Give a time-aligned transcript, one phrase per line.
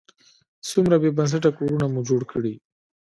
[0.69, 2.53] څومره بې بنسټه کورونه مو جوړ کړي.